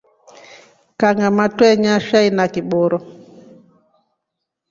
[0.99, 2.97] Kangama twenywa shai na kiboro.